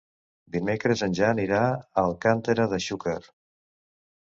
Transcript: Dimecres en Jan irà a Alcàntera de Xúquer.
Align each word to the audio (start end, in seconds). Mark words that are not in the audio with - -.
Dimecres 0.53 1.03
en 1.07 1.13
Jan 1.19 1.43
irà 1.43 1.61
a 1.67 1.77
Alcàntera 2.05 2.67
de 2.75 2.83
Xúquer. 2.89 3.17